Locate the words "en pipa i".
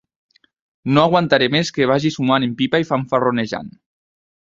2.47-2.87